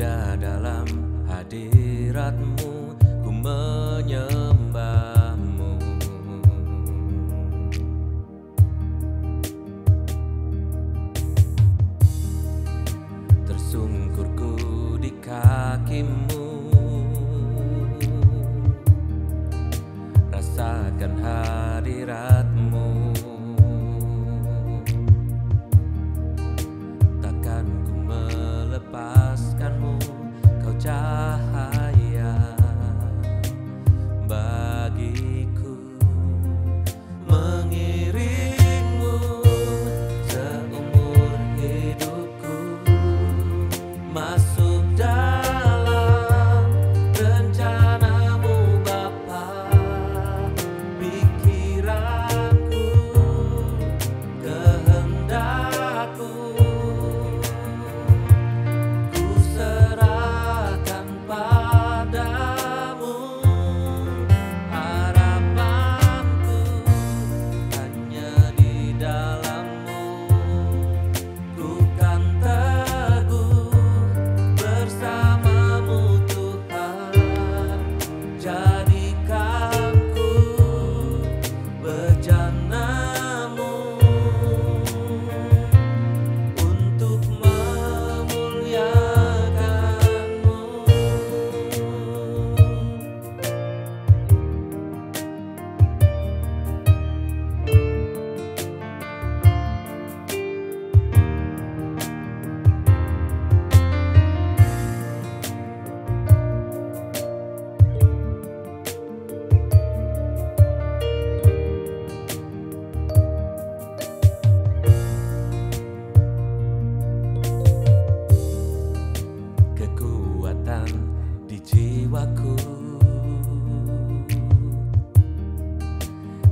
ada 0.00 0.32
dalam 0.40 0.88
hadiratmu 1.28 2.96
ku 3.20 3.28
menyembahmu. 3.28 4.16
Tersungkurku 13.44 14.56
di 15.04 15.12
kakimu. 15.20 16.48
Rasakan 20.32 21.12
hadirat 21.20 22.48
die. 62.12 62.49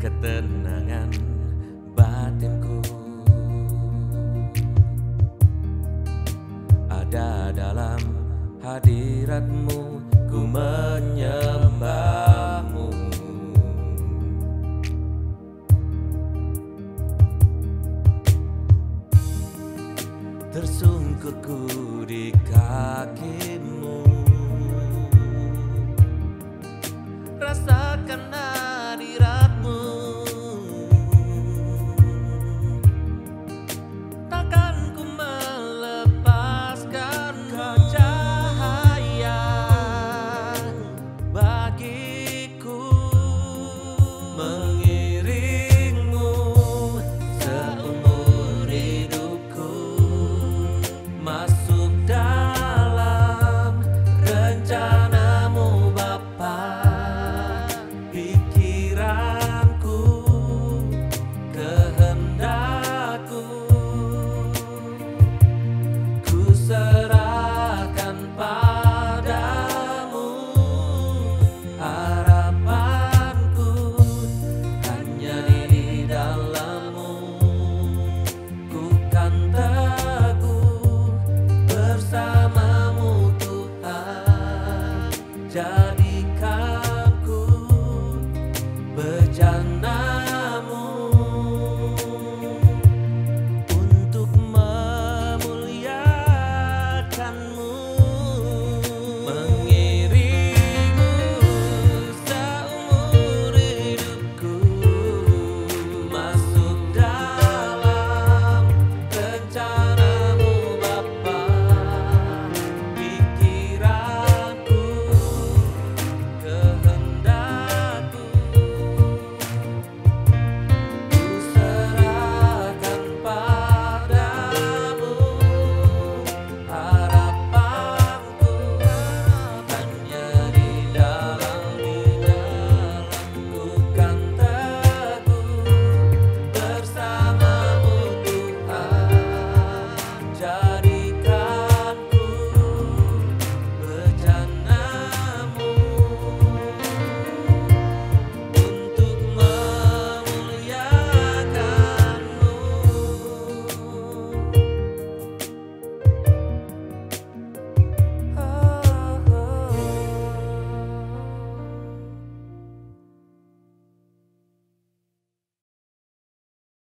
ketenangan 0.00 1.12
batinku. 1.92 2.80
Ada 6.88 7.52
dalam 7.52 8.00
hadiratmu 8.64 10.00
ku 10.32 10.40
menyembahmu. 10.48 12.88
Tersungkurku 20.48 21.60
di 22.08 22.32
kakimu. 22.48 24.00
Rasakanlah 27.36 28.59